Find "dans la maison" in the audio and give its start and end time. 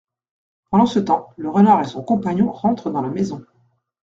2.89-3.45